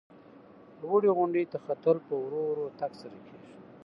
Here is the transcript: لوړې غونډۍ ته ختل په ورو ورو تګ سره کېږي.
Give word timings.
لوړې 0.81 1.09
غونډۍ 1.17 1.45
ته 1.51 1.57
ختل 1.65 1.97
په 2.07 2.13
ورو 2.23 2.41
ورو 2.49 2.65
تګ 2.79 2.91
سره 3.01 3.17
کېږي. 3.25 3.53